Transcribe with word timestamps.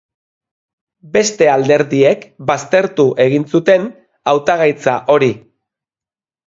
Beste 1.17 1.49
alderdiek 1.55 2.25
baztertu 2.53 3.07
egin 3.29 3.47
zuten 3.55 3.89
hautagaitza 4.35 5.01
hori. 5.17 5.35